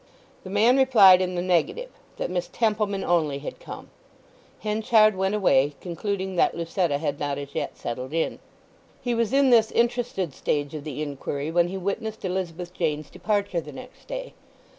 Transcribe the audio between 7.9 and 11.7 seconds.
in. He was in this interested stage of the inquiry when